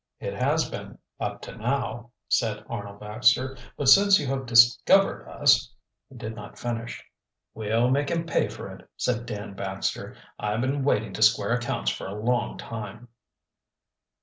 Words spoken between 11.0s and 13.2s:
to square accounts for a long time."